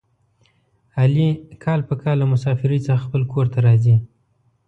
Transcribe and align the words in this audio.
علي 1.01 1.29
کال 1.63 1.79
په 1.89 1.93
کال 2.01 2.15
له 2.21 2.25
مسافرۍ 2.33 2.79
څخه 2.87 3.03
خپل 3.05 3.21
کورته 3.33 3.57
راځي. 3.67 3.95